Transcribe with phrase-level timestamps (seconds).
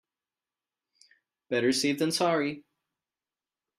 [1.51, 2.63] Better safe than sorry.